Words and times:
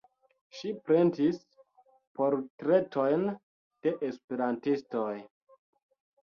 Ŝi 0.59 0.69
pentris 0.85 1.37
portretojn 2.19 3.27
de 3.85 3.95
esperantistoj. 4.09 5.13